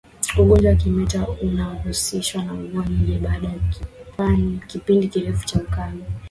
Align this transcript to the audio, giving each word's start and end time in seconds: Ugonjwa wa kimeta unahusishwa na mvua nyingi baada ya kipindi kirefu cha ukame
Ugonjwa 0.37 0.69
wa 0.69 0.75
kimeta 0.75 1.27
unahusishwa 1.27 2.43
na 2.43 2.53
mvua 2.53 2.85
nyingi 2.85 3.17
baada 3.17 3.47
ya 3.47 4.37
kipindi 4.67 5.07
kirefu 5.07 5.45
cha 5.45 5.59
ukame 5.61 6.03